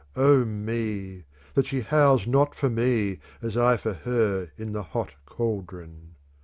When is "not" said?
2.25-2.55